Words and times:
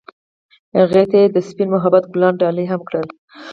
هغه 0.79 0.83
هغې 0.83 1.03
ته 1.11 1.19
د 1.33 1.37
سپین 1.47 1.67
محبت 1.75 2.03
ګلان 2.13 2.33
ډالۍ 2.41 2.65
هم 2.69 2.81
کړل. 2.89 3.05